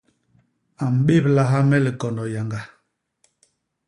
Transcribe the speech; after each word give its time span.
A 0.83 0.85
mbéblaha 0.99 1.59
me 1.69 1.77
likondo 1.85 2.23
yañga. 2.33 2.61